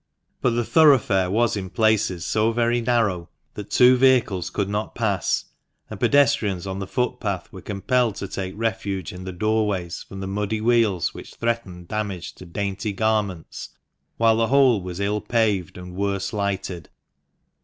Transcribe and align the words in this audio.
But 0.41 0.55
the 0.55 0.65
thoroughfare 0.65 1.29
was 1.29 1.55
in 1.55 1.69
places 1.69 2.25
so 2.25 2.51
very 2.51 2.81
narrow 2.81 3.29
that 3.53 3.69
two 3.69 3.97
vehicles 3.97 4.49
could 4.49 4.67
not 4.67 4.95
pass, 4.95 5.45
and 5.91 5.99
pedestrians 5.99 6.65
on 6.65 6.79
the 6.79 6.87
footpath 6.87 7.53
were 7.53 7.61
compelled 7.61 8.15
to 8.15 8.27
take 8.27 8.55
refuge 8.57 9.13
in 9.13 9.25
the 9.25 9.31
doorways 9.31 10.01
from 10.01 10.19
the 10.19 10.25
muddy 10.25 10.59
wheels 10.59 11.13
which 11.13 11.35
threatened 11.35 11.87
damage 11.87 12.33
to 12.33 12.47
dainty 12.47 12.93
garments, 12.93 13.69
while 14.17 14.37
the 14.37 14.47
whole 14.47 14.81
was 14.81 14.99
ill 14.99 15.21
paved 15.21 15.77
and 15.77 15.93
worse 15.95 16.33
lighted. 16.33 16.89